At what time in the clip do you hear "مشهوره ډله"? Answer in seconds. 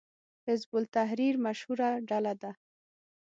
1.45-2.33